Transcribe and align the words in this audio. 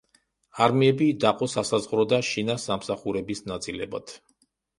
არმიები 0.67 1.09
დაყო 1.23 1.47
სასაზღვრო 1.55 2.07
და 2.15 2.19
შინა 2.31 2.57
სამსახურების 2.65 3.45
ნაწილებად. 3.53 4.17